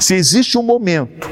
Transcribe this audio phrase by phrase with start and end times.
[0.00, 1.28] Se existe um momento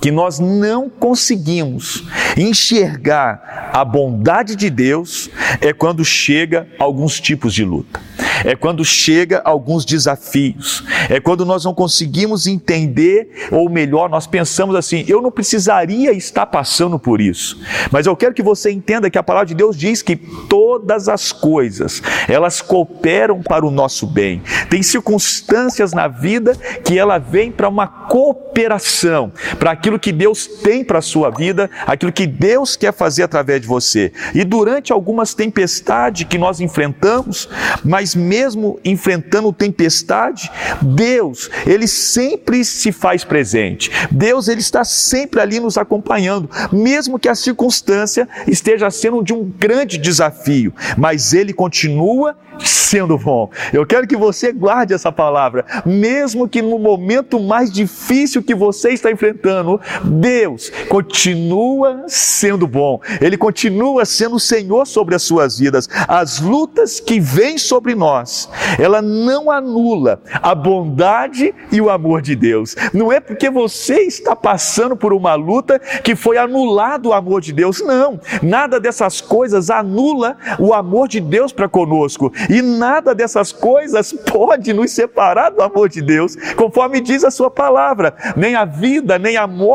[0.00, 2.04] que nós não conseguimos
[2.36, 5.30] enxergar a bondade de Deus,
[5.60, 8.00] é quando chega alguns tipos de luta.
[8.44, 14.76] É quando chega alguns desafios, é quando nós não conseguimos entender, ou melhor, nós pensamos
[14.76, 19.18] assim: eu não precisaria estar passando por isso, mas eu quero que você entenda que
[19.18, 24.42] a palavra de Deus diz que todas as coisas elas cooperam para o nosso bem.
[24.70, 26.54] Tem circunstâncias na vida
[26.84, 31.70] que ela vem para uma cooperação, para aquilo que Deus tem para a sua vida,
[31.86, 34.12] aquilo que Deus quer fazer através de você.
[34.34, 37.48] E durante algumas tempestades que nós enfrentamos,
[37.82, 40.50] mas mesmo enfrentando tempestade,
[40.82, 43.90] Deus, ele sempre se faz presente.
[44.10, 49.44] Deus, ele está sempre ali nos acompanhando, mesmo que a circunstância esteja sendo de um
[49.44, 52.36] grande desafio, mas ele continua
[52.66, 53.50] sendo bom.
[53.72, 58.90] Eu quero que você guarde essa palavra, mesmo que no momento mais difícil que você
[58.90, 63.00] está enfrentando, Deus continua sendo bom.
[63.20, 65.88] Ele continua sendo o Senhor sobre as suas vidas.
[66.06, 72.34] As lutas que vêm sobre nós, ela não anula a bondade e o amor de
[72.34, 72.76] Deus.
[72.92, 77.52] Não é porque você está passando por uma luta que foi anulado o amor de
[77.52, 77.80] Deus.
[77.80, 82.32] Não, nada dessas coisas anula o amor de Deus para conosco.
[82.48, 87.50] E nada dessas coisas pode nos separar do amor de Deus, conforme diz a sua
[87.50, 88.14] palavra.
[88.36, 89.67] Nem a vida, nem a morte,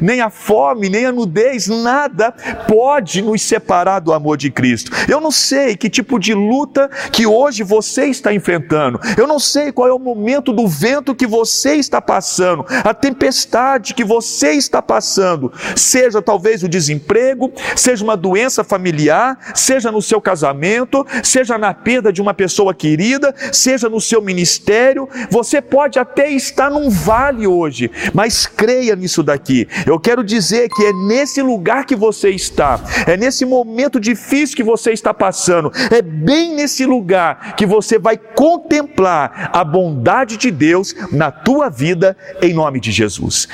[0.00, 2.32] nem a fome, nem a nudez, nada
[2.66, 4.92] pode nos separar do amor de Cristo.
[5.08, 9.00] Eu não sei que tipo de luta que hoje você está enfrentando.
[9.16, 13.94] Eu não sei qual é o momento do vento que você está passando, a tempestade
[13.94, 20.20] que você está passando, seja talvez o desemprego, seja uma doença familiar, seja no seu
[20.20, 26.30] casamento, seja na perda de uma pessoa querida, seja no seu ministério, você pode até
[26.30, 29.68] estar num vale hoje, mas creia nisso daqui.
[29.86, 34.62] Eu quero dizer que é nesse lugar que você está, é nesse momento difícil que
[34.62, 40.94] você está passando, é bem nesse lugar que você vai contemplar a bondade de Deus
[41.10, 43.48] na tua vida, em nome de Jesus.